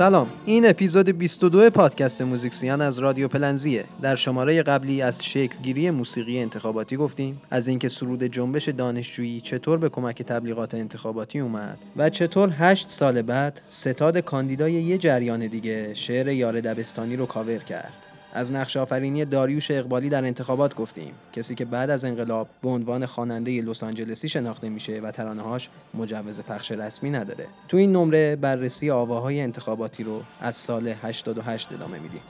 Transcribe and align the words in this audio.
سلام. 0.00 0.28
این 0.44 0.68
اپیزود 0.68 1.08
22 1.08 1.70
پادکست 1.70 2.22
موزیکسیان 2.22 2.80
از 2.80 2.98
رادیو 2.98 3.28
پلنزیه. 3.28 3.84
در 4.02 4.14
شماره 4.14 4.62
قبلی 4.62 5.02
از 5.02 5.24
شکلگیری 5.24 5.90
موسیقی 5.90 6.38
انتخاباتی 6.38 6.96
گفتیم. 6.96 7.40
از 7.50 7.68
اینکه 7.68 7.88
سرود 7.88 8.24
جنبش 8.24 8.68
دانشجویی 8.68 9.40
چطور 9.40 9.78
به 9.78 9.88
کمک 9.88 10.22
تبلیغات 10.22 10.74
انتخاباتی 10.74 11.38
اومد 11.38 11.78
و 11.96 12.10
چطور 12.10 12.54
هشت 12.58 12.88
سال 12.88 13.22
بعد 13.22 13.60
ستاد 13.70 14.18
کاندیدای 14.18 14.72
یه 14.72 14.98
جریان 14.98 15.46
دیگه 15.46 15.94
شعر 15.94 16.28
یار 16.28 16.60
دبستانی 16.60 17.16
رو 17.16 17.26
کاور 17.26 17.58
کرد. 17.58 18.09
از 18.32 18.52
نقش 18.52 18.76
آفرینی 18.76 19.24
داریوش 19.24 19.70
اقبالی 19.70 20.08
در 20.08 20.24
انتخابات 20.24 20.74
گفتیم. 20.74 21.14
کسی 21.32 21.54
که 21.54 21.64
بعد 21.64 21.90
از 21.90 22.04
انقلاب 22.04 22.48
به 22.62 22.68
عنوان 22.68 23.06
خواننده 23.06 23.62
لس 23.62 23.82
آنجلسی 23.82 24.28
شناخته 24.28 24.68
میشه 24.68 25.00
و 25.00 25.10
ترانه‌هاش 25.10 25.68
مجوز 25.94 26.40
پخش 26.40 26.72
رسمی 26.72 27.10
نداره. 27.10 27.46
تو 27.68 27.76
این 27.76 27.92
نمره 27.92 28.36
بررسی 28.36 28.90
آواهای 28.90 29.40
انتخاباتی 29.40 30.04
رو 30.04 30.22
از 30.40 30.56
سال 30.56 30.88
88 31.02 31.72
ادامه 31.72 31.98
میدیم. 31.98 32.20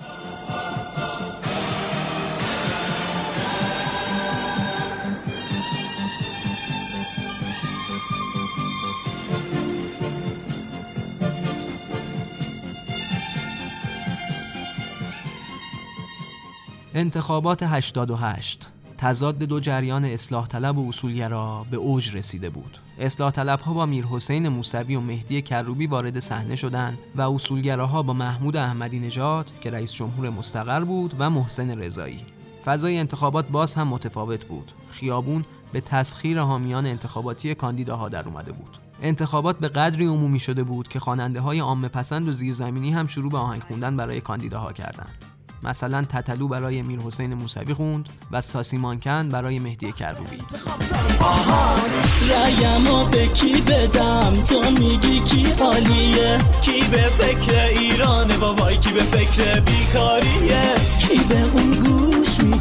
انتخابات 16.94 17.62
88 17.62 18.72
تضاد 18.98 19.38
دو 19.38 19.60
جریان 19.60 20.04
اصلاح 20.04 20.46
طلب 20.46 20.78
و 20.78 20.88
اصولگرا 20.88 21.66
به 21.70 21.76
اوج 21.76 22.16
رسیده 22.16 22.50
بود. 22.50 22.78
اصلاح 22.98 23.30
طلب 23.30 23.60
ها 23.60 23.74
با 23.74 23.86
میر 23.86 24.04
حسین 24.06 24.48
موسوی 24.48 24.96
و 24.96 25.00
مهدی 25.00 25.42
کروبی 25.42 25.86
وارد 25.86 26.18
صحنه 26.18 26.56
شدند 26.56 26.98
و 27.16 27.22
اصولگراها 27.22 28.02
با 28.02 28.12
محمود 28.12 28.56
احمدی 28.56 28.98
نژاد 28.98 29.52
که 29.60 29.70
رئیس 29.70 29.92
جمهور 29.92 30.30
مستقر 30.30 30.84
بود 30.84 31.14
و 31.18 31.30
محسن 31.30 31.78
رضایی. 31.78 32.20
فضای 32.64 32.98
انتخابات 32.98 33.48
باز 33.48 33.74
هم 33.74 33.88
متفاوت 33.88 34.44
بود. 34.44 34.72
خیابون 34.90 35.44
به 35.72 35.80
تسخیر 35.80 36.40
حامیان 36.40 36.86
انتخاباتی 36.86 37.54
کاندیداها 37.54 38.08
در 38.08 38.28
اومده 38.28 38.52
بود. 38.52 38.76
انتخابات 39.02 39.58
به 39.58 39.68
قدری 39.68 40.06
عمومی 40.06 40.38
شده 40.38 40.64
بود 40.64 40.88
که 40.88 40.98
خواننده 40.98 41.40
های 41.40 41.58
عامه 41.58 41.88
پسند 41.88 42.28
و 42.28 42.32
زیرزمینی 42.32 42.90
هم 42.90 43.06
شروع 43.06 43.30
به 43.30 43.38
آهنگ 43.38 43.62
خوندن 43.62 43.96
برای 43.96 44.20
کاندیداها 44.20 44.72
کردند. 44.72 45.29
مثلا 45.62 46.02
تتلو 46.02 46.48
برای 46.48 46.82
میر 46.82 47.00
حسین 47.00 47.34
موسوی 47.34 47.74
خوند 47.74 48.08
و 48.30 48.40
ساسی 48.40 48.76
مانکن 48.76 49.28
برای 49.28 49.58
مهدی 49.58 49.92
کروبی. 49.92 50.38
رایمو 52.30 53.04
به 53.04 53.26
کی 53.26 53.60
بدم؟ 53.60 54.32
تو 54.32 54.70
میگی 54.70 55.20
کی 55.20 55.46
حالیه 55.60 56.38
کی 56.62 56.80
به 56.90 57.02
فکر 57.02 57.60
ایرانه 57.60 58.36
بابای 58.36 58.76
کی 58.76 58.92
به 58.92 59.02
فکر 59.02 59.60
بیکاریه؟ 59.60 60.59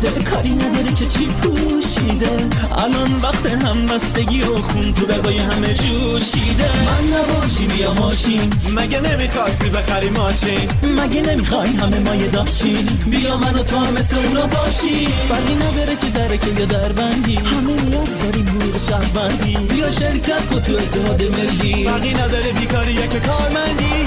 گوش 0.02 0.09
میده 0.09 0.23
کاری 0.23 0.50
نداره 0.50 0.94
که 0.95 1.05
چی 1.05 1.25
پوشیده. 1.25 2.47
الان 2.78 3.16
وقت 3.23 3.45
همبستگی 3.45 4.41
و 4.41 4.58
خون 4.58 4.94
تو 4.94 5.06
رگای 5.06 5.38
همه 5.38 5.73
جوشیده. 5.73 6.69
من 6.86 7.17
نباشی 7.17 7.66
بیا 7.66 7.94
ماشین. 7.94 8.53
مگه 8.75 9.00
نمی‌خواستی 9.00 9.69
بخری 9.69 10.09
ماشین؟ 10.09 10.69
مگه 10.84 11.22
نمی‌خوای 11.22 11.69
همه 11.69 12.00
مایه 12.00 12.28
داشین 12.28 12.85
بیا 12.85 13.38
من 13.38 13.53
و 13.53 13.63
تو 13.63 13.79
مثل 13.79 14.18
اونا 14.18 14.47
باشی. 14.47 15.07
فرقی 15.07 15.56
نداره 15.56 15.96
که 16.01 16.09
درکه 16.09 16.59
یا 16.59 16.66
دربندی 16.66 17.35
همه 17.35 17.81
نیاز 17.81 18.19
داریم 18.19 18.47
حقوق 18.47 18.78
شهروندی. 18.78 19.57
بیا 19.57 19.91
شرکت 19.91 20.50
کن 20.50 20.62
تو 20.62 20.74
اتحاد 20.74 21.24
ملی. 21.24 21.88
فرقی 21.88 22.13
نداره 22.13 22.51
بیکاری 22.51 22.94
که 22.95 23.19
کارمندی. 23.19 23.99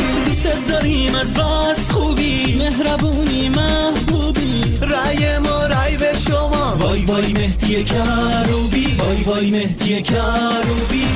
دوست 0.53 0.69
داریم 0.69 1.15
از 1.15 1.35
بس 1.35 1.91
خوبی. 1.91 2.57
مهربونی 2.59 3.49
محبوبی. 3.49 4.79
رأی 4.83 5.39
ما 5.39 5.67
رأی 5.67 5.97
به 5.97 6.17
شما. 6.17 6.77
وای 6.77 7.05
وای 7.05 7.33
مهدی 7.33 7.85
کروبی. 7.85 8.97
وای 8.99 9.23
وای 9.23 9.51
مهدی 9.51 10.03
کروبی. 10.03 11.07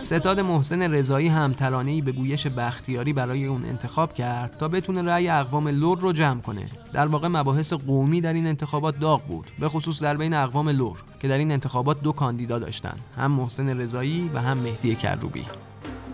ستاد 0.00 0.40
محسن 0.40 0.82
رضایی 0.82 1.28
هم 1.28 1.52
ترانه‌ای 1.52 2.00
به 2.00 2.12
گویش 2.12 2.46
بختیاری 2.46 3.12
برای 3.12 3.46
اون 3.46 3.64
انتخاب 3.64 4.14
کرد 4.14 4.56
تا 4.58 4.68
بتونه 4.68 5.02
رأی 5.02 5.28
اقوام 5.28 5.68
لور 5.68 5.98
رو 5.98 6.12
جمع 6.12 6.40
کنه. 6.40 6.66
در 6.92 7.06
واقع 7.06 7.28
مباحث 7.28 7.72
قومی 7.72 8.20
در 8.20 8.32
این 8.32 8.46
انتخابات 8.46 8.98
داغ 8.98 9.22
بود، 9.24 9.50
به 9.58 9.68
خصوص 9.68 10.02
در 10.02 10.16
بین 10.16 10.34
اقوام 10.34 10.68
لور 10.68 11.02
که 11.20 11.28
در 11.28 11.38
این 11.38 11.52
انتخابات 11.52 12.02
دو 12.02 12.12
کاندیدا 12.12 12.58
داشتن، 12.58 12.96
هم 13.16 13.32
محسن 13.32 13.80
رضایی 13.80 14.30
و 14.34 14.40
هم 14.40 14.58
مهدی 14.58 14.94
کروبی. 14.94 15.44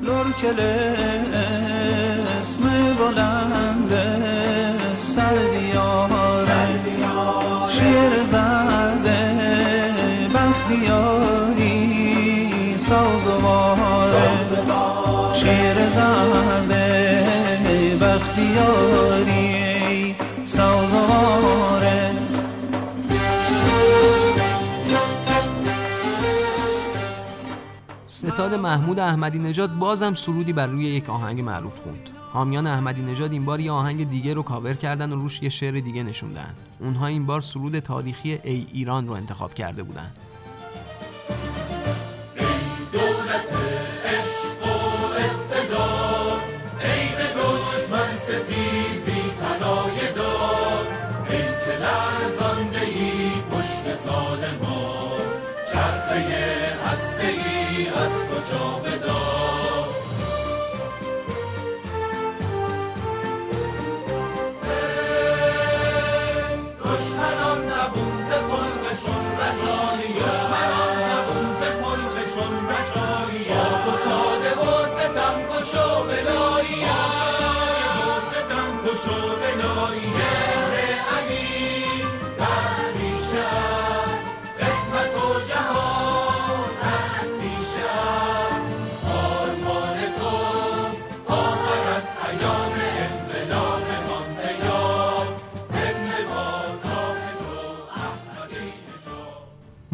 لور 0.03 0.27
اسم 2.41 2.63
بلند 2.99 3.93
سردیاره 4.97 6.81
شیر 7.69 8.25
زرده 8.25 9.21
بختیاری 10.35 11.79
سازواره 12.79 14.45
شیر 15.35 15.89
زرده 15.89 16.89
بختیاری 18.01 19.47
سازواره 20.45 22.13
ستاد 28.07 28.55
محمود 28.55 29.01
احمدی 29.01 29.39
نژاد 29.39 29.71
بازم 29.71 30.15
سرودی 30.15 30.53
بر 30.53 30.67
روی 30.67 30.85
یک 30.85 31.11
آهنگ 31.11 31.41
معروف 31.41 31.81
خوند. 31.81 32.18
حامیان 32.33 32.67
احمدی 32.67 33.03
نژاد 33.03 33.33
این 33.33 33.45
بار 33.45 33.61
یه 33.61 33.73
آهنگ 33.73 34.11
دیگه 34.11 34.35
رو 34.35 34.43
کاور 34.43 34.75
کردن 34.75 35.13
و 35.13 35.17
روش 35.17 35.43
یه 35.43 35.49
شعر 35.49 35.75
دیگه 35.75 36.03
نشوندن. 36.03 36.55
اونها 36.81 37.07
این 37.07 37.27
بار 37.27 37.41
سرود 37.41 37.79
تاریخی 37.79 38.39
ای 38.45 38.67
ایران 38.73 39.07
رو 39.07 39.13
انتخاب 39.13 39.55
کرده 39.55 39.83
بودن. 39.83 40.13
اقتدار 45.19 46.39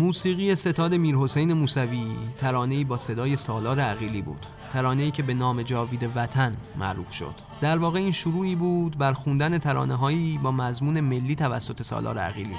موسیقی 0.04 0.56
ستاد 0.56 0.94
میرحسین 0.94 1.52
موسوی 1.52 2.16
ترانه‌ای 2.38 2.84
با 2.84 2.96
صدای 2.96 3.36
سالار 3.36 3.80
عقیلی 3.80 4.22
بود. 4.22 4.46
ترانه‌ای 4.72 5.10
که 5.10 5.22
به 5.22 5.34
نام 5.34 5.62
جاوید 5.62 6.10
وطن 6.14 6.56
معروف 6.76 7.12
شد. 7.12 7.34
در 7.60 7.78
واقع 7.78 7.98
این 7.98 8.12
شروعی 8.12 8.54
بود 8.54 8.98
بر 8.98 9.12
خوندن 9.12 9.58
ترانه‌هایی 9.58 10.38
با 10.38 10.52
مضمون 10.52 11.00
ملی 11.00 11.34
توسط 11.34 11.82
سالار 11.82 12.18
عقیلی. 12.18 12.56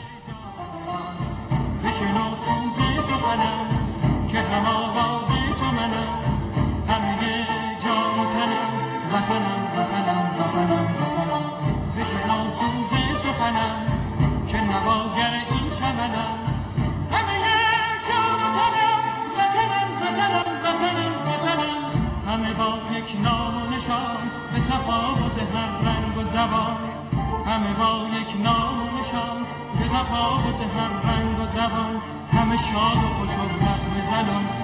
شاد 32.58 32.98
و 32.98 33.08
خوش 33.08 33.30
و 33.30 33.44
نغمه 33.64 34.55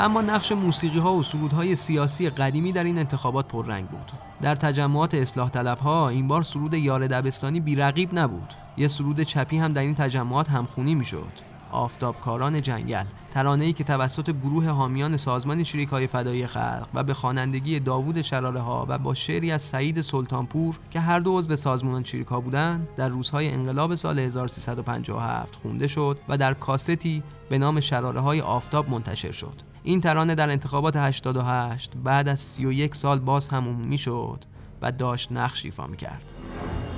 اما 0.00 0.22
نقش 0.22 0.52
موسیقی 0.52 0.98
ها 0.98 1.14
و 1.14 1.22
سرودهای 1.22 1.76
سیاسی 1.76 2.30
قدیمی 2.30 2.72
در 2.72 2.84
این 2.84 2.98
انتخابات 2.98 3.48
پررنگ 3.48 3.88
بود. 3.88 4.12
در 4.42 4.54
تجمعات 4.54 5.14
اصلاح 5.14 5.50
طلب 5.50 5.78
ها 5.78 6.08
این 6.08 6.28
بار 6.28 6.42
سرود 6.42 6.74
یار 6.74 7.06
دبستانی 7.06 7.60
بیرقیب 7.60 8.18
نبود. 8.18 8.54
یه 8.76 8.88
سرود 8.88 9.22
چپی 9.22 9.56
هم 9.56 9.72
در 9.72 9.80
این 9.80 9.94
تجمعات 9.94 10.50
همخونی 10.50 10.94
می‌شد. 10.94 11.50
آفتابکاران 11.72 12.62
جنگل 12.62 13.04
ترانه‌ای 13.30 13.72
که 13.72 13.84
توسط 13.84 14.30
گروه 14.30 14.68
حامیان 14.68 15.16
سازمان 15.16 15.64
شریک‌های 15.64 16.06
فدایی 16.06 16.46
خلق 16.46 16.88
و 16.94 17.02
به 17.02 17.14
خوانندگی 17.14 17.80
داوود 17.80 18.22
شراره 18.22 18.60
ها 18.60 18.86
و 18.88 18.98
با 18.98 19.14
شعری 19.14 19.52
از 19.52 19.62
سعید 19.62 20.00
سلطانپور 20.00 20.78
که 20.90 21.00
هر 21.00 21.20
دو 21.20 21.38
عضو 21.38 21.56
سازمان 21.56 22.04
شریک‌ها 22.04 22.40
بودند 22.40 22.88
در 22.96 23.08
روزهای 23.08 23.48
انقلاب 23.48 23.94
سال 23.94 24.18
1357 24.18 25.56
خونده 25.56 25.86
شد 25.86 26.18
و 26.28 26.36
در 26.36 26.54
کاستی 26.54 27.22
به 27.48 27.58
نام 27.58 27.80
شراره 27.80 28.20
های 28.20 28.40
آفتاب 28.40 28.90
منتشر 28.90 29.32
شد. 29.32 29.69
این 29.82 30.00
ترانه 30.00 30.34
در 30.34 30.50
انتخابات 30.50 30.96
88 30.96 31.92
بعد 32.04 32.28
از 32.28 32.40
31 32.40 32.94
سال 32.94 33.18
باز 33.18 33.48
هم 33.48 33.68
عمومی 33.68 33.98
شد 33.98 34.44
و 34.82 34.92
داشت 34.92 35.32
نقش 35.32 35.64
ایفا 35.64 35.86
می‌کرد. 35.86 36.32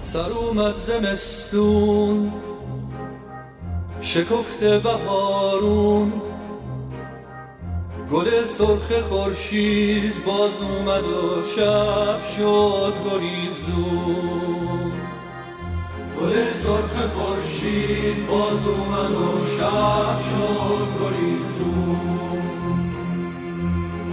سر 0.03 0.31
اومد 0.31 0.75
زمستون 0.79 2.33
شکفته 4.01 4.79
بهارون. 4.79 6.13
گل 8.13 8.45
سرخ 8.45 9.01
خورشید 9.01 10.25
باز 10.25 10.51
اومد 10.61 11.05
و 11.05 11.45
شب 11.57 12.23
شد 12.37 12.95
گریزون. 13.05 14.93
گل 16.21 16.53
سرخ 16.53 17.11
خورشید 17.17 18.27
باز 18.27 18.67
اومد 18.67 19.11
و 19.11 19.47
شب 19.59 20.21
شد 20.21 20.89
گریزون. 21.01 22.12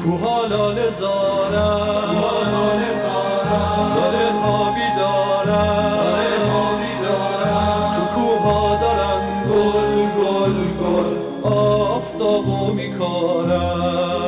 کوها 0.03 0.45
لاله 0.45 0.89
زارن. 0.89 1.53
لاله 3.95 4.31
ها 4.43 4.59
بیدارن. 4.75 5.99
تو 7.95 8.03
کوها 8.15 8.75
دارن 8.81 9.23
گل 9.49 9.93
گل 10.19 10.57
گل. 10.81 11.09
آفتابو 11.53 12.73
میکارن. 12.73 14.19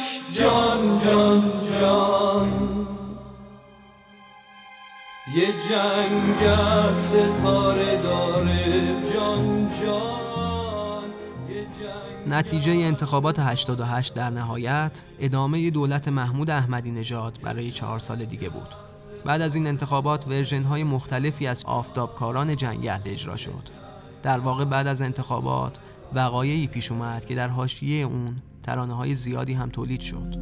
سینش 0.00 0.38
جان 0.38 1.00
جان 1.04 1.52
جان 1.80 2.86
یه 5.34 5.46
جنگل 5.70 7.00
ستاره 7.00 8.02
داره 8.02 8.94
جان 9.14 9.70
جان 9.82 11.10
نتیجه 12.26 12.72
انتخابات 12.72 13.38
88 13.38 14.14
در 14.14 14.30
نهایت 14.30 15.02
ادامه 15.18 15.70
دولت 15.70 16.08
محمود 16.08 16.50
احمدی 16.50 16.90
نژاد 16.90 17.38
برای 17.42 17.70
چهار 17.70 17.98
سال 17.98 18.24
دیگه 18.24 18.48
بود. 18.48 18.74
بعد 19.24 19.40
از 19.40 19.54
این 19.54 19.66
انتخابات 19.66 20.28
ورژن 20.28 20.62
های 20.62 20.84
مختلفی 20.84 21.46
از 21.46 21.64
آفتابکاران 21.64 22.56
جنگل 22.56 23.00
اجرا 23.04 23.36
شد. 23.36 23.68
در 24.22 24.38
واقع 24.38 24.64
بعد 24.64 24.86
از 24.86 25.02
انتخابات 25.02 25.76
وقایعی 26.14 26.66
پیش 26.66 26.92
اومد 26.92 27.24
که 27.24 27.34
در 27.34 27.48
حاشیه 27.48 28.04
اون 28.04 28.42
ترانه 28.70 28.94
های 28.94 29.14
زیادی 29.14 29.52
هم 29.52 29.68
تولید 29.68 30.00
شد. 30.00 30.36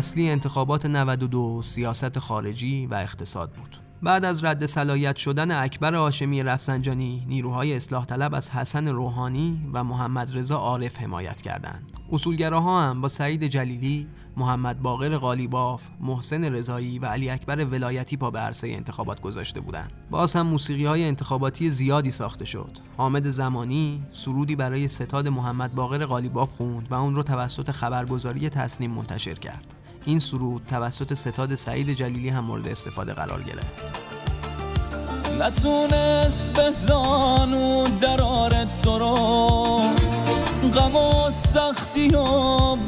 اصلی 0.00 0.30
انتخابات 0.30 0.86
92 0.86 1.62
سیاست 1.62 2.18
خارجی 2.18 2.86
و 2.86 2.94
اقتصاد 2.94 3.50
بود. 3.50 3.76
بعد 4.02 4.24
از 4.24 4.44
رد 4.44 4.66
صلاحیت 4.66 5.16
شدن 5.16 5.50
اکبر 5.50 5.94
هاشمی 5.94 6.42
رفسنجانی، 6.42 7.24
نیروهای 7.28 7.76
اصلاح 7.76 8.04
طلب 8.04 8.34
از 8.34 8.50
حسن 8.50 8.88
روحانی 8.88 9.70
و 9.72 9.84
محمد 9.84 10.38
رضا 10.38 10.56
عارف 10.56 10.98
حمایت 10.98 11.40
کردند. 11.40 11.92
اصولگراها 12.12 12.82
هم 12.82 13.00
با 13.00 13.08
سعید 13.08 13.44
جلیلی، 13.44 14.06
محمد 14.36 14.82
باقر 14.82 15.16
قالیباف، 15.16 15.88
محسن 16.00 16.44
رضایی 16.44 16.98
و 16.98 17.06
علی 17.06 17.30
اکبر 17.30 17.64
ولایتی 17.64 18.16
پا 18.16 18.30
به 18.30 18.38
عرصه 18.38 18.68
انتخابات 18.68 19.20
گذاشته 19.20 19.60
بودند. 19.60 19.92
باز 20.10 20.36
هم 20.36 20.46
موسیقی 20.46 20.84
های 20.84 21.04
انتخاباتی 21.04 21.70
زیادی 21.70 22.10
ساخته 22.10 22.44
شد. 22.44 22.78
حامد 22.96 23.28
زمانی 23.28 24.02
سرودی 24.10 24.56
برای 24.56 24.88
ستاد 24.88 25.28
محمد 25.28 25.74
باقر 25.74 26.04
قالیباف 26.04 26.52
خوند 26.52 26.88
و 26.90 26.94
اون 26.94 27.14
رو 27.14 27.22
توسط 27.22 27.70
خبرگزاری 27.70 28.48
تصنیم 28.48 28.90
منتشر 28.90 29.34
کرد. 29.34 29.74
این 30.04 30.18
سرود 30.18 30.62
توسط 30.70 31.14
ستاد 31.14 31.54
سعید 31.54 31.90
جلیلی 31.90 32.28
هم 32.28 32.44
مورد 32.44 32.68
استفاده 32.68 33.12
قرار 33.12 33.42
گرفت. 33.42 34.10
نتونست 35.40 36.56
به 36.56 36.70
زانو 36.70 37.86
درارت 38.00 38.82
تو 38.82 38.98
رو 38.98 39.14
غم 40.72 40.96
و 40.96 41.30
سختی 41.30 42.08
و 42.08 42.24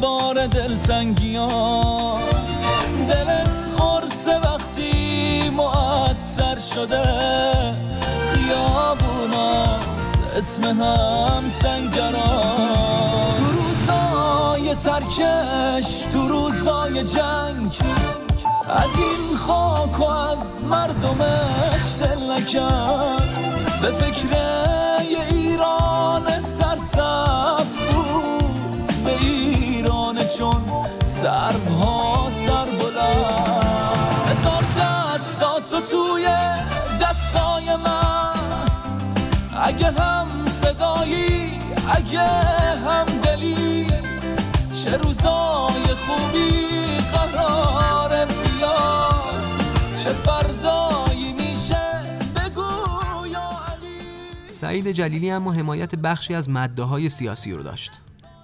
بار 0.00 0.46
دلتنگیات 0.46 2.18
دلت 3.08 3.70
خورسه 3.76 4.38
وقتی 4.38 5.50
معطر 5.50 6.58
شده 6.74 7.02
خیابونات 8.32 9.86
اسم 10.36 10.62
هم 10.62 11.48
سنگرات 11.48 12.22
تو 12.22 13.01
ترکش 14.74 16.02
تو 16.12 16.28
روزای 16.28 17.04
جنگ. 17.04 17.78
از 18.68 18.90
این 18.96 19.36
خاک 19.36 20.00
و 20.00 20.04
از 20.04 20.62
مردمش 20.62 21.96
دل 22.00 22.30
نکرد. 22.30 23.28
به 23.82 23.90
فکر 23.90 24.28
ایران 25.30 26.40
سرسبز 26.40 27.76
بود. 27.90 29.04
به 29.04 29.12
ایران 29.20 30.26
چون 30.38 30.62
سروها 31.04 32.28
سر 32.46 32.64
بلند. 32.64 34.30
بذار 34.30 34.64
دستاتو 34.78 35.80
توی 35.80 36.28
دستای 37.02 37.76
من. 37.84 38.32
اگه 39.62 39.90
هم 39.90 40.28
صدایی 40.46 41.58
اگه 41.96 42.28
هم 42.86 43.06
چه 44.84 44.96
روزای 44.96 45.94
خوبی 46.06 46.48
قرار 47.12 48.26
بیاد 48.26 49.44
چه 49.98 50.10
فردایی 50.10 51.32
میشه 51.32 52.02
بگو 52.36 53.26
یا 53.26 53.40
علی 53.40 54.52
سعید 54.52 54.92
جلیلی 54.92 55.30
اما 55.30 55.52
حمایت 55.52 55.94
بخشی 55.94 56.34
از 56.34 56.50
مده 56.50 56.82
های 56.82 57.08
سیاسی 57.08 57.52
رو 57.52 57.62
داشت. 57.62 58.00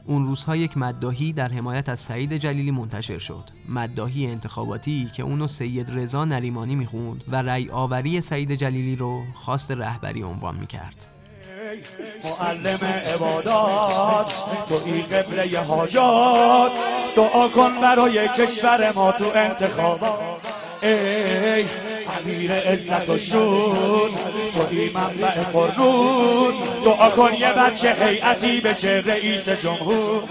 اون 0.06 0.26
روزها 0.26 0.56
یک 0.56 0.76
مداهی 0.76 1.32
در 1.32 1.48
حمایت 1.48 1.88
از 1.88 2.00
سعید 2.00 2.36
جلیلی 2.36 2.70
منتشر 2.70 3.18
شد. 3.18 3.44
مداهی 3.68 4.26
انتخاباتی 4.26 5.10
که 5.12 5.22
اونو 5.22 5.48
سید 5.48 5.90
رضا 5.90 6.24
نریمانی 6.24 6.76
می‌خوند 6.76 7.24
و 7.28 7.42
رأی 7.42 7.70
آوری 7.70 8.20
سعید 8.20 8.54
جلیلی 8.54 8.96
رو 8.96 9.22
خواست 9.34 9.70
رهبری 9.70 10.22
عنوان 10.22 10.56
می‌کرد. 10.56 11.06
معلم 12.24 13.02
عبادات 13.14 14.32
توی 14.68 15.02
قبله 15.02 15.58
حاجات. 15.58 16.72
دعا 17.16 17.48
کن 17.48 17.80
برای 17.80 18.28
کشور 18.28 18.92
ما 18.92 19.12
تو 19.12 19.24
انتخابات. 19.34 20.18
ای 20.82 21.66
امیر 22.20 22.52
عزت 22.52 23.08
و 23.08 23.18
شون 23.18 24.10
توی 24.52 24.90
منبع 24.90 25.42
قرنون 25.52 26.54
دعا 26.84 27.10
کن 27.10 27.34
یه 27.34 27.52
بچه 27.52 27.96
هیئتی 28.00 28.60
بشه 28.60 29.02
رئیس 29.06 29.48
جمهور. 29.48 30.22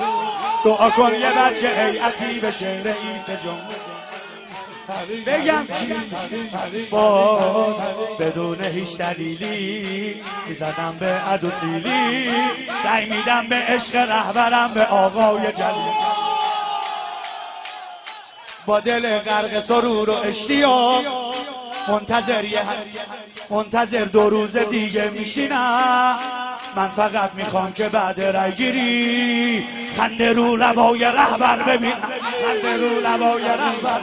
دعا 0.66 0.90
کن 0.90 1.12
یه 1.14 1.32
بچه 1.32 1.70
هیئتی 1.70 2.40
بشه 2.40 2.82
رئیس 2.86 3.44
جمهور. 3.44 3.87
بگم 5.26 5.68
چی 5.68 5.96
باز 6.90 7.76
بدون 8.20 8.62
هیچ 8.62 8.98
دلیلی 8.98 10.22
می‌زدم 10.48 10.96
به 11.00 11.06
عدو 11.06 11.52
سیلی 11.52 12.32
رای 12.86 13.06
میدم 13.06 13.48
به 13.48 13.56
عشق 13.56 13.96
رهبرم 13.96 14.74
به 14.74 14.86
آقای 14.86 15.52
جلیل. 15.52 15.94
با 18.66 18.80
دل 18.80 19.20
غرق 19.20 19.60
سرور 19.60 20.10
و 20.10 20.14
اشتیاق 20.14 21.04
منتظر 21.88 22.46
یه 22.46 22.62
منتظر 23.50 24.06
دو 24.06 24.30
روز 24.30 24.58
دیگه 24.58 25.10
میشینم. 25.10 26.47
من 26.78 26.88
فقط 26.88 27.32
می‌خوام 27.36 27.74
که 27.74 27.90
بعد 27.90 28.22
رای 28.22 28.52
گیری. 28.52 29.64
خنده 29.98 30.34
رو 30.34 30.56
لبای 30.56 31.06
رهبر 31.06 31.64
ببینم 31.64 31.94
خنده 32.46 32.78
رو 32.78 32.90
لبای 33.00 33.44
رهبر. 33.44 34.00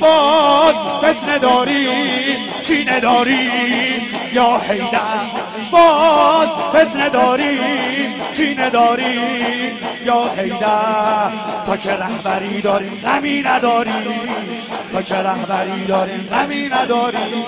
باز 0.00 0.74
فتنه 0.98 1.38
داریم 1.38 2.38
چینه 2.62 3.00
داریم 3.00 4.02
یا 4.32 4.60
حیدر. 4.68 5.00
باز 5.70 6.48
فتنه 6.48 7.08
داریم 7.08 8.14
چینه 8.32 8.70
داریم 8.70 9.78
یا 10.06 10.24
حیدر. 10.36 11.30
تا 11.66 11.76
که 11.76 11.92
رهبری 11.92 12.60
داریم 12.60 13.00
غمی 13.04 13.42
نداریم. 13.42 13.92
تا 14.92 15.02
که 15.02 15.14
رهبری 15.14 15.86
داریم 15.86 16.20
غمی 16.20 16.68
نداریم 16.68 17.44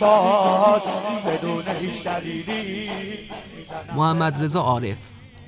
باز 0.00 0.82
بدون 1.26 1.64
هیچ 1.80 2.04
دلیلی 2.04 2.90
محمد 3.96 4.44
رضا 4.44 4.60
عارف 4.60 4.98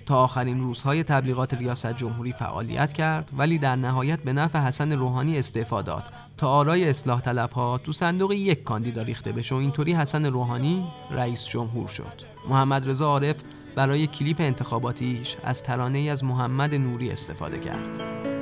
تا 0.06 0.16
آخرین 0.16 0.60
روزهای 0.60 1.04
تبلیغات 1.04 1.54
ریاست 1.54 1.96
جمهوری 1.96 2.32
فعالیت 2.32 2.92
کرد 2.92 3.30
ولی 3.38 3.58
در 3.58 3.76
نهایت 3.76 4.22
به 4.22 4.32
نفع 4.32 4.58
حسن 4.58 4.92
روحانی 4.92 5.38
استعفا 5.38 5.82
داد. 5.82 6.04
تا 6.36 6.48
آرای 6.48 6.88
اصلاح 6.88 7.20
طلب 7.20 7.52
ها 7.52 7.78
تو 7.78 7.92
صندوق 7.92 8.32
یک 8.32 8.64
کاندیدا 8.64 9.02
ریخته 9.02 9.32
بشه 9.32 9.54
و 9.54 9.58
اینطوری 9.58 9.94
حسن 9.94 10.26
روحانی 10.26 10.86
رئیس 11.10 11.48
جمهور 11.48 11.88
شد. 11.88 12.22
محمد 12.48 12.88
رضا 12.88 13.06
عارف 13.06 13.36
برای 13.74 14.06
کلیپ 14.06 14.40
انتخاباتیش 14.40 15.36
از 15.44 15.62
ترانه 15.62 15.98
ای 15.98 16.10
از 16.10 16.24
محمد 16.24 16.74
نوری 16.74 17.10
استفاده 17.10 17.58
کرد. 17.58 18.37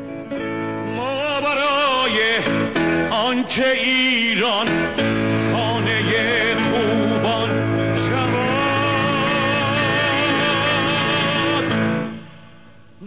آنکه 3.10 3.70
ایران 3.72 4.68
خانه 5.52 6.02
خوبان 6.54 7.50
شود. 7.96 8.56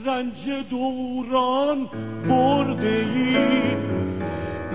رنج 0.06 0.70
دوران 0.70 1.90
برده 2.30 3.08
ای 3.16 3.36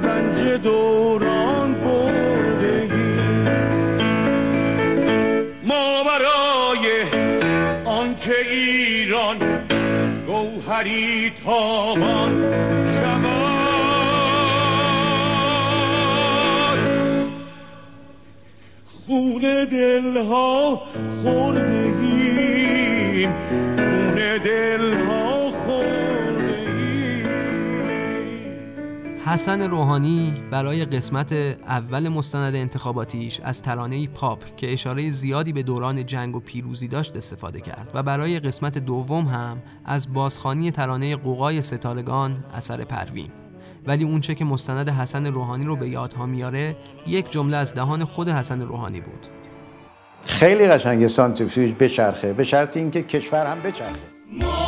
رنج 0.03 0.63
دوران 0.63 1.75
برده 1.75 2.89
ای 2.93 3.01
ما 5.65 6.05
برای 6.05 7.03
آنکه 7.85 8.39
ایران 8.51 9.37
گوهری 10.27 11.33
تابان 11.45 12.33
شود. 12.99 13.54
خون 19.07 19.65
دلها 19.71 20.83
خوردگیم 21.23 23.33
خون 23.77 24.15
دلها 24.45 25.51
خوردگیم 25.51 27.29
حسن 29.27 29.63
روحانی 29.63 30.35
برای 30.51 30.85
قسمت 30.85 31.33
اول 31.33 32.09
مستند 32.09 32.55
انتخاباتیش 32.55 33.41
از 33.41 33.63
ترانه 33.63 34.09
پاپ 34.09 34.57
که 34.57 34.73
اشاره 34.73 35.11
زیادی 35.11 35.53
به 35.53 35.63
دوران 35.63 36.07
جنگ 36.07 36.37
و 36.37 36.41
پیروزی 36.41 36.89
داشت 36.89 37.17
استفاده 37.17 37.61
کرد 37.61 37.91
و 37.95 38.03
برای 38.03 38.41
قسمت 38.41 38.79
دوم 38.79 39.25
هم 39.25 39.63
از 39.85 40.13
بازخوانی 40.13 40.71
ترانه 40.71 41.17
قوقای 41.17 41.63
ستارگان 41.63 42.45
اثر 42.55 42.85
پروین. 42.85 43.44
ولی 43.87 44.05
اونچه 44.05 44.35
که 44.35 44.45
مستند 44.45 44.89
حسن 44.89 45.27
روحانی 45.27 45.65
رو 45.65 45.77
به 45.77 45.89
یادها 45.89 46.27
میاره 46.27 46.77
یک 47.07 47.31
جمله 47.31 47.57
از 47.57 47.75
دهان 47.75 48.05
خود 48.05 48.29
حسن 48.29 48.63
روحانی 48.63 49.01
بود. 49.01 49.27
خیلی 50.23 50.69
قشنگ 50.69 51.07
سانتریفیوژ 51.07 51.73
بچرخه 51.73 52.33
به 52.33 52.45
شرط 52.45 52.77
اینکه 52.77 53.03
کشور 53.03 53.47
هم 53.47 53.61
بچرخه. 53.61 54.64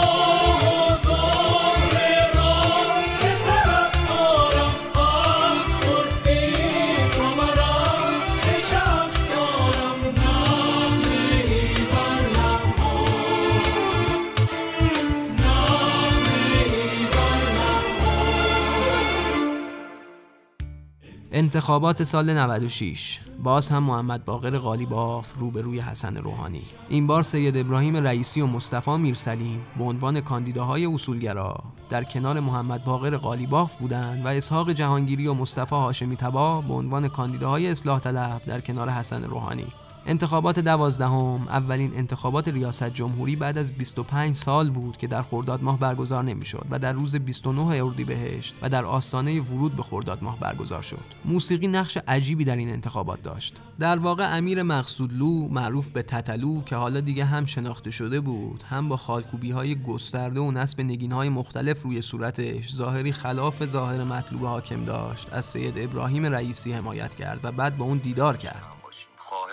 انتخابات 21.38 22.04
سال 22.04 22.30
96 22.30 23.20
باز 23.42 23.68
هم 23.68 23.82
محمد 23.82 24.24
باقر 24.24 24.58
غالیباف 24.58 25.32
روبروی 25.38 25.80
حسن 25.80 26.16
روحانی. 26.16 26.62
این 26.88 27.06
بار 27.06 27.22
سید 27.22 27.56
ابراهیم 27.56 27.96
رئیسی 27.96 28.40
و 28.40 28.46
مصطفی 28.46 28.96
میرسلیم 28.96 29.60
به 29.78 29.84
عنوان 29.84 30.20
کاندیداهای 30.20 30.86
اصولگرا. 30.86 31.56
در 31.90 32.04
کنار 32.04 32.40
محمد 32.40 32.84
باقر 32.84 33.16
غالیباف 33.16 33.78
بودند 33.78 34.24
و 34.24 34.28
اسحاق 34.28 34.70
جهانگیری 34.70 35.26
و 35.26 35.34
مصطفی 35.34 35.74
هاشمی 35.74 36.16
تبا 36.16 36.60
به 36.60 36.74
عنوان 36.74 37.08
کاندیداهای 37.08 37.68
اصلاح 37.70 38.00
طلب 38.00 38.42
در 38.46 38.60
کنار 38.60 38.90
حسن 38.90 39.24
روحانی. 39.24 39.66
انتخابات 40.08 40.58
دوازدهم 40.58 41.48
اولین 41.48 41.96
انتخابات 41.96 42.48
ریاست 42.48 42.90
جمهوری 42.90 43.36
بعد 43.36 43.58
از 43.58 43.72
25 43.72 44.36
سال 44.36 44.70
بود 44.70 44.96
که 44.96 45.06
در 45.06 45.22
خرداد 45.22 45.62
ماه 45.62 45.78
برگزار 45.78 46.24
نمی‌شد 46.24 46.66
و 46.70 46.78
در 46.78 46.92
روز 46.92 47.16
29 47.16 47.84
اردیبهشت 47.84 48.54
و 48.62 48.68
در 48.68 48.84
آستانه 48.84 49.40
ورود 49.40 49.76
به 49.76 49.82
خرداد 49.82 50.22
ماه 50.22 50.40
برگزار 50.40 50.82
شد. 50.82 51.04
موسیقی 51.24 51.66
نقش 51.68 51.98
عجیبی 52.08 52.44
در 52.44 52.56
این 52.56 52.68
انتخابات 52.68 53.22
داشت. 53.22 53.60
در 53.78 53.98
واقع 53.98 54.36
امیر 54.36 54.62
مقصودلو 54.62 55.48
معروف 55.48 55.90
به 55.90 56.02
تتلو 56.02 56.62
که 56.62 56.76
حالا 56.76 57.00
دیگه 57.00 57.24
هم 57.24 57.44
شناخته 57.44 57.90
شده 57.90 58.20
بود، 58.20 58.62
هم 58.62 58.88
با 58.88 58.96
خالکوبی 58.96 59.50
های 59.50 59.74
گسترده 59.82 60.40
و 60.40 60.50
نصب 60.50 60.80
نگین 60.80 61.12
های 61.12 61.28
مختلف 61.28 61.82
روی 61.82 62.02
صورتش 62.02 62.74
ظاهری 62.74 63.12
خلاف 63.12 63.66
ظاهر 63.66 64.04
مطلوب 64.04 64.44
حاکم 64.44 64.84
داشت، 64.84 65.28
از 65.32 65.46
سید 65.46 65.74
ابراهیم 65.76 66.26
رئیسی 66.26 66.72
حمایت 66.72 67.14
کرد 67.14 67.40
و 67.42 67.52
بعد 67.52 67.76
با 67.76 67.84
اون 67.84 67.98
دیدار 67.98 68.36
کرد. 68.36 68.75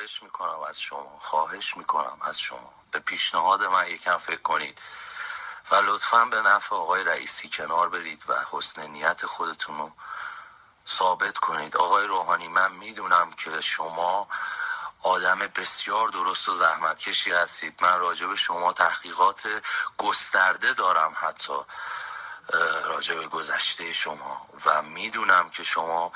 خواهش 0.03 0.23
می‌کنم 0.23 0.61
از 0.69 0.81
شما 0.81 1.19
خواهش 1.21 1.77
می‌کنم 1.77 2.17
از 2.21 2.39
شما. 2.39 2.73
به 2.91 2.99
پیشنهاد 2.99 3.63
من 3.63 3.87
یکم 3.87 4.17
فکر 4.17 4.41
کنید 4.41 4.79
و 5.71 5.75
لطفا 5.75 6.25
به 6.25 6.41
نفع 6.41 6.75
آقای 6.75 7.03
رئیسی 7.03 7.49
کنار 7.49 7.89
برید 7.89 8.23
و 8.27 8.33
حسن 8.51 8.87
نیت 8.87 9.25
خودتون 9.25 9.77
رو 9.77 9.91
ثابت 10.87 11.37
کنید. 11.37 11.77
آقای 11.77 12.07
روحانی 12.07 12.47
من 12.47 12.71
می‌دونم 12.71 13.33
که 13.33 13.61
شما 13.61 14.27
آدم 15.03 15.39
بسیار 15.39 16.09
درست 16.09 16.49
و 16.49 16.53
زحمتکشی 16.53 17.31
هستید. 17.31 17.83
من 17.83 17.99
راجع 17.99 18.27
به 18.27 18.35
شما 18.35 18.73
تحقیقات 18.73 19.63
گسترده 19.97 20.73
دارم 20.73 21.15
حتی 21.19 21.57
راجع 22.85 23.15
به 23.15 23.27
گذشته 23.27 23.93
شما. 23.93 24.47
و 24.65 24.81
می‌دونم 24.81 25.49
که 25.49 25.63
شما 25.63 26.11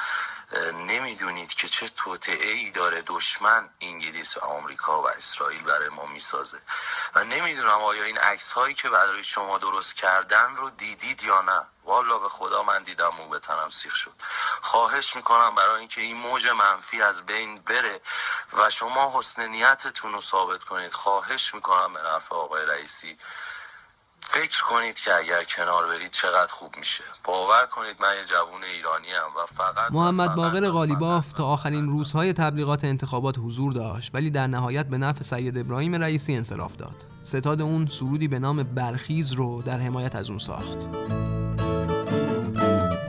نمی‌دونید 0.74 1.54
که 1.54 1.68
چه 1.68 1.88
توطعه 1.88 2.52
ای 2.52 2.72
داره 2.72 3.02
دشمن 3.02 3.70
انگلیس 3.82 4.38
و 4.38 4.46
آمریکا 4.46 5.02
و 5.02 5.10
اسرائیل 5.10 5.64
برای 5.64 5.90
ما 5.90 6.06
می‌سازه. 6.06 6.60
و 7.16 7.24
نمی‌دونم 7.24 7.84
آیا 7.84 8.04
این 8.04 8.18
عکس 8.18 8.52
هایی 8.52 8.74
که 8.76 8.90
برای 8.90 9.24
شما 9.24 9.58
درست 9.58 9.96
کردن 9.96 10.56
رو 10.56 10.70
دیدید 10.70 11.24
یا 11.24 11.42
نه. 11.42 11.62
والا 11.84 12.18
به 12.18 12.30
خدا 12.30 12.64
من 12.64 12.84
دیدم 12.84 13.10
مو 13.10 13.28
به 13.30 13.40
تنم 13.40 13.70
سیخ 13.70 13.96
شد. 13.96 14.14
خواهش 14.62 15.16
می‌کنم 15.16 15.56
برای 15.56 15.80
اینکه 15.80 16.02
این 16.02 16.18
موج 16.18 16.48
منفی 16.48 17.02
از 17.02 17.26
بین 17.26 17.60
بره 17.60 18.02
و 18.54 18.70
شما 18.70 19.18
حسن 19.18 19.48
نیتتون 19.48 20.14
رو 20.14 20.22
ثابت 20.22 20.64
کنید. 20.64 20.94
خواهش 20.94 21.54
می‌کنم 21.54 21.94
به 21.94 22.00
نفع 22.02 22.36
آقای 22.36 22.66
رئیسی. 22.66 23.18
فکر 24.22 24.64
کنید 24.64 25.00
که 25.00 25.12
اگر 25.16 25.44
کنار 25.44 25.88
برید 25.88 26.12
چقدر 26.12 26.48
خوب 26.50 26.70
میشه. 26.78 27.04
باور 27.24 27.66
کنید 27.72 27.96
من 28.02 28.16
یه 28.16 28.26
جوون 28.26 28.64
ایرانی 28.64 29.08
هم 29.08 29.44
و 29.44 29.46
فقط 29.46 29.92
محمد 29.92 30.36
باقر 30.36 30.70
غالیباف 30.70 31.34
تا 31.34 31.46
آخرین 31.46 31.86
روزهای 31.86 32.34
تبلیغات 32.34 32.84
انتخابات 32.84 33.38
حضور 33.38 33.74
داشت 33.74 34.16
ولی 34.16 34.30
در 34.30 34.48
نهایت 34.48 34.86
به 34.86 34.98
نفع 34.98 35.22
سید 35.22 35.58
ابراهیم 35.58 35.96
رئیسی 35.96 36.36
انصراف 36.36 36.76
داد. 36.76 37.06
ستاد 37.24 37.62
اون 37.62 37.88
سرودی 37.88 38.28
به 38.28 38.40
نام 38.40 38.64
برخیز 38.64 39.32
رو 39.32 39.62
در 39.62 39.80
حمایت 39.80 40.16
از 40.16 40.30
اون 40.30 40.40
ساخت. 40.40 40.88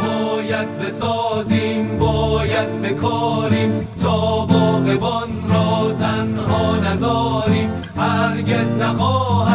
باید 0.01 0.79
بسازیم 0.79 1.99
باید 1.99 2.83
بکاریم 2.83 3.89
تا 4.03 4.47
باغبان 4.47 5.51
را 5.51 5.93
تنها 5.93 6.77
نذاریم. 6.77 7.83
هرگز 7.97 8.77
نخواه 8.77 9.49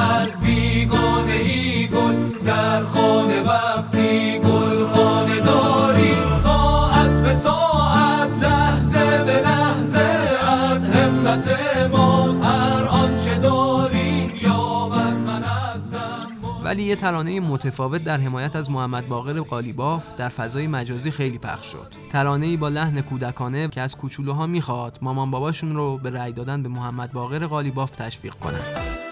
از 0.93 1.25
بیگانه 1.25 1.33
ای 1.33 1.87
گل 1.87 2.39
در 2.45 2.83
خانه 2.83 3.43
وقتی 3.43 4.39
گل 4.39 4.85
خانه 4.85 5.39
داریم 5.39 6.37
ساعت 6.37 7.23
به 7.23 7.33
ساعت 7.33 8.43
لحظه 8.43 9.23
به 9.23 9.41
لحظه 9.41 9.99
از 10.47 10.89
همت 10.89 11.47
ماست 11.91 12.43
هر 12.43 12.83
آنچه 12.83 13.37
داریم 13.37 14.31
یابد 14.41 15.13
من 15.13 15.43
هستم 15.43 16.27
ولی 16.63 16.83
یه 16.83 16.95
ترانه 16.95 17.39
متفاوت 17.39 18.03
در 18.03 18.17
حمایت 18.17 18.55
از 18.55 18.71
محمد 18.71 19.07
باقر 19.07 19.41
قالیباف 19.41 20.15
در 20.15 20.29
فضای 20.29 20.67
مجازی 20.67 21.11
خیلی 21.11 21.37
پخش 21.37 21.67
شد. 21.67 21.93
ترانه 22.09 22.57
با 22.57 22.69
لحن 22.69 23.01
کودکانه 23.01 23.67
که 23.67 23.81
از 23.81 23.95
کوچولوها 23.95 24.47
می‌خواد 24.47 24.99
مامان 25.01 25.31
باباشون 25.31 25.75
رو 25.75 25.97
به 25.97 26.09
رأی 26.09 26.31
دادن 26.31 26.63
به 26.63 26.69
محمد 26.69 27.11
باقر 27.11 27.45
قالیباف 27.45 27.91
تشویق 27.91 28.33
کنن. 28.33 29.02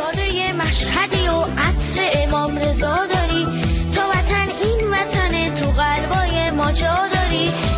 زاده 0.00 0.52
مشهدی 0.52 1.28
و 1.28 1.40
عطر 1.58 2.10
امام 2.14 2.58
رضا 2.58 3.06
داری. 3.06 3.44
تو 3.94 4.00
وطن 4.02 4.48
این 4.62 4.88
وطن 4.90 5.54
تو 5.54 5.66
قلبای 5.66 6.50
ما 6.50 6.72
جا 6.72 7.08
داری. 7.12 7.69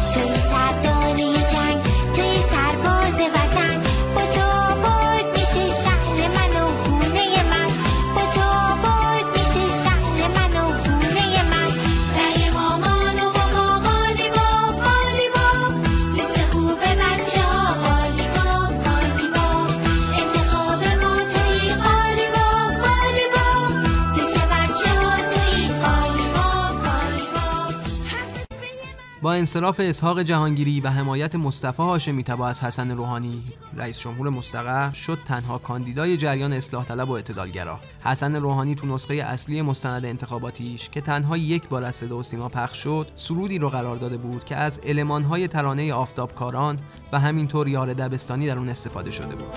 با 29.23 29.33
انصراف 29.33 29.81
اسحاق 29.81 30.21
جهانگیری 30.21 30.81
و 30.81 30.89
حمایت 30.89 31.35
مصطفی 31.35 31.83
هاشمی 31.83 32.25
تبا 32.25 32.49
از 32.49 32.65
حسن 32.65 32.91
روحانی. 32.91 33.43
رئیس 33.77 33.99
جمهور 33.99 34.29
مستقر 34.29 34.91
شد 34.91 35.19
تنها 35.25 35.59
کاندیدای 35.59 36.17
جریان 36.17 36.53
اصلاح 36.53 36.85
طلب 36.85 37.11
و 37.11 37.13
اعتدالگرا. 37.13 37.81
حسن 38.05 38.37
روحانی 38.37 38.75
تو 38.75 38.87
نسخه 38.87 39.15
اصلی 39.15 39.63
مستند 39.63 40.05
انتخاباتیش 40.05 40.89
که 40.89 41.01
تنها 41.01 41.37
یک 41.37 41.69
بار 41.69 41.85
از 41.85 41.97
صدا 41.97 42.19
و 42.19 42.23
سیما 42.23 42.49
پخش 42.49 42.83
شد 42.83 43.07
سرودی 43.17 43.59
رو 43.59 43.69
قرار 43.69 43.97
داده 43.97 44.17
بود 44.17 44.45
که 44.45 44.57
از 44.57 44.81
المانهای 44.85 45.49
ترانه 45.49 45.93
آفتابکاران 45.93 46.79
و 47.13 47.21
همینطور 47.21 47.69
یار 47.69 47.95
دبستانی 47.95 48.47
در 48.47 48.59
اون 48.59 48.69
استفاده 48.69 49.11
شده 49.11 49.35
بود. 49.35 49.55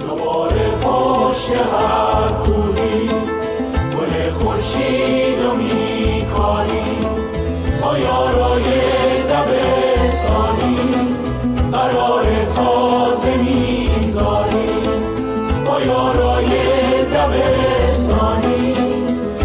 دوباره 0.00 0.76
هر 1.56 2.32
و 6.32 7.05
با 7.86 7.98
یارای 7.98 8.64
دبستانی 9.22 10.78
قرار 11.72 12.26
تازه 12.54 13.36
می‌ذاری 13.36 14.68
با 15.66 15.80
یارای 15.80 16.46
دبستانی 17.04 18.74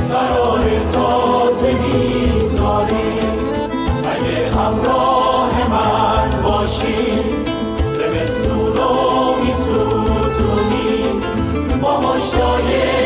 قرار 0.10 0.66
تازه 0.94 1.74
می‌ذاری 1.74 3.20
اگه 4.04 4.50
همراه 4.56 5.70
من 5.70 6.44
باشی 6.44 7.20
زمستون 7.90 8.76
رو 8.76 9.36
میسوزونی. 9.46 11.22
با 11.82 12.02
مشتای 12.02 13.01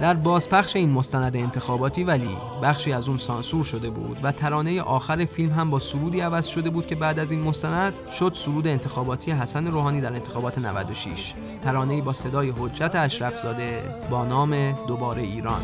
در 0.00 0.14
بازپخش 0.14 0.76
این 0.76 0.90
مستند 0.90 1.36
انتخاباتی 1.36 2.04
ولی 2.04 2.36
بخشی 2.62 2.92
از 2.92 3.08
اون 3.08 3.18
سانسور 3.18 3.64
شده 3.64 3.90
بود 3.90 4.18
و 4.22 4.32
ترانه 4.32 4.82
آخر 4.82 5.24
فیلم 5.24 5.52
هم 5.52 5.70
با 5.70 5.78
سرودی 5.78 6.20
عوض 6.20 6.46
شده 6.46 6.70
بود 6.70 6.86
که 6.86 6.94
بعد 6.94 7.18
از 7.18 7.30
این 7.30 7.40
مستند 7.40 7.92
شد 8.18 8.32
سرود 8.34 8.66
انتخاباتی 8.66 9.30
حسن 9.30 9.66
روحانی 9.66 10.00
در 10.00 10.12
انتخابات 10.12 10.58
96 10.58 11.34
ترانه 11.62 12.02
با 12.02 12.12
صدای 12.12 12.52
حجت 12.58 12.94
اشرف 12.94 13.36
زاده 13.38 13.82
با 14.10 14.24
نام 14.24 14.72
دوباره 14.72 15.22
ایران. 15.22 15.62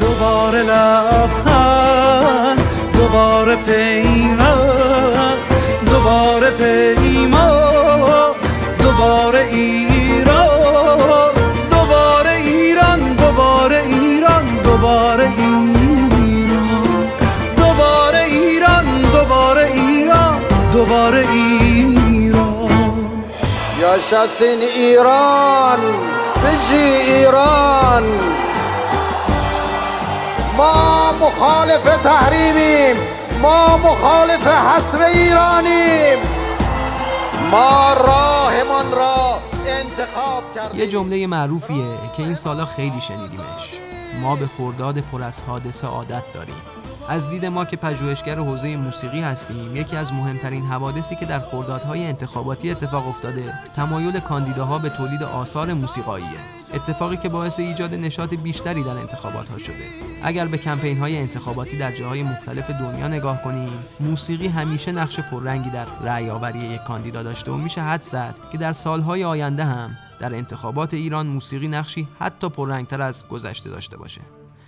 دوباره 0.00 0.62
لبخند 0.62 2.58
دوباره 2.92 3.56
پیمان 3.56 5.38
دوباره 5.86 6.50
پیمان 6.50 8.32
دوباره 8.78 9.40
ایران. 9.40 10.45
دوباره 21.06 21.30
ایران. 21.30 22.96
yaşasın 23.80 24.60
İran, 24.76 25.80
bizi 26.42 26.86
İran. 27.20 28.04
ما 30.58 31.12
مخالف 31.22 31.84
تحریمیم 32.08 32.96
ما 33.42 33.60
مخالف 33.86 34.46
حصر 34.68 35.02
ایرانیم. 35.02 36.18
ما 37.50 37.92
راهمان 37.92 38.92
را 38.92 39.40
انتخاب 39.66 40.42
کردیم. 40.54 40.80
یه 40.80 40.86
جمله 40.86 41.26
معروفیه 41.26 41.84
که 42.16 42.22
این 42.22 42.34
سالا 42.34 42.64
خیلی 42.64 43.00
شنیدیمش. 43.00 43.70
ما 44.22 44.36
به 44.36 44.46
خورداد 44.46 44.98
پر 44.98 45.22
از 45.22 45.40
حادثه 45.48 45.86
عادت 45.86 46.32
داریم. 46.34 46.62
از 47.08 47.30
دید 47.30 47.46
ما 47.46 47.64
که 47.64 47.76
پژوهشگر 47.76 48.38
حوزه 48.38 48.76
موسیقی 48.76 49.20
هستیم 49.20 49.76
یکی 49.76 49.96
از 49.96 50.12
مهمترین 50.12 50.62
حوادثی 50.62 51.16
که 51.16 51.26
در 51.26 51.40
خردادهای 51.40 52.06
انتخاباتی 52.06 52.70
اتفاق 52.70 53.08
افتاده 53.08 53.54
تمایل 53.74 54.20
کاندیداها 54.20 54.78
به 54.78 54.88
تولید 54.88 55.22
آثار 55.22 55.72
موسیقاییه 55.72 56.38
اتفاقی 56.74 57.16
که 57.16 57.28
باعث 57.28 57.60
ایجاد 57.60 57.94
نشاط 57.94 58.34
بیشتری 58.34 58.82
در 58.82 58.96
انتخابات 58.96 59.48
ها 59.48 59.58
شده. 59.58 59.90
اگر 60.22 60.46
به 60.46 60.58
کمپین 60.58 60.98
های 60.98 61.16
انتخاباتی 61.16 61.78
در 61.78 61.92
جاهای 61.92 62.22
مختلف 62.22 62.70
دنیا 62.70 63.08
نگاه 63.08 63.42
کنیم 63.42 63.70
موسیقی 64.00 64.48
همیشه 64.48 64.92
نقش 64.92 65.20
پررنگی 65.20 65.70
در 65.70 65.86
رأی 66.04 66.30
آوری 66.30 66.58
یک 66.58 66.82
کاندیدا 66.82 67.22
داشته 67.22 67.52
و 67.52 67.56
میشه 67.56 67.82
حد 67.82 68.02
زد 68.02 68.34
که 68.52 68.58
در 68.58 68.72
سالهای 68.72 69.24
آینده 69.24 69.64
هم 69.64 69.96
در 70.20 70.34
انتخابات 70.34 70.94
ایران 70.94 71.26
موسیقی 71.26 71.68
نقشی 71.68 72.08
حتی 72.18 72.48
پررنگتر 72.48 73.02
از 73.02 73.28
گذشته 73.28 73.70
داشته 73.70 73.96
باشه. 73.96 74.20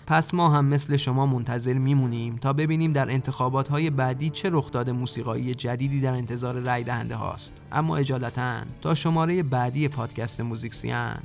پس 0.09 0.35
ما 0.35 0.49
هم 0.49 0.64
مثل 0.64 0.97
شما 0.97 1.27
منتظر 1.27 1.75
میمونیم 1.75 2.37
تا 2.37 2.53
ببینیم 2.53 2.92
در 2.92 3.11
انتخابات 3.11 3.68
های 3.68 3.90
بعدی 3.90 4.31
چه 4.31 4.51
رخداد 4.53 4.90
موسیقایی 4.90 5.55
جدیدی 5.55 6.01
در 6.01 6.12
انتظار 6.12 6.55
رأی 6.55 6.85
دهنده 6.85 7.14
هاست. 7.14 7.62
اما 7.73 7.97
اجالتا 7.97 8.61
تا 8.81 8.94
شماره 8.94 9.42
بعدی 9.42 9.88
پادکست 9.88 10.40
موزیکسیان. 10.40 11.23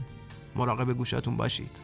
مراقب 0.56 0.93
گوشاتون 0.93 1.38
باشید. 1.38 1.82